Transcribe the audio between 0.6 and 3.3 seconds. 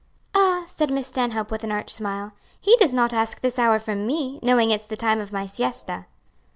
said Miss Stanhope with an arch smile, "he does not